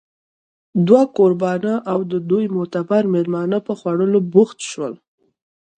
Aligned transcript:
دوه 0.87 1.03
کوربانه 1.17 1.73
او 1.91 1.99
د 2.11 2.13
دوی 2.29 2.45
معتبر 2.55 3.03
مېلمانه 3.13 3.57
په 3.67 3.73
خوړلو 3.79 4.19
بوخت 4.33 4.59
شول 4.71 4.93